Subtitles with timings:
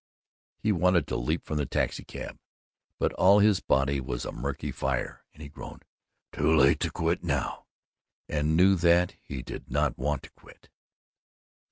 [0.57, 2.39] He wanted to leap from the taxicab,
[2.97, 5.85] but all his body was a murky fire, and he groaned,
[6.31, 7.67] "Too late to quit now,"
[8.27, 10.69] and knew that he did not want to quit.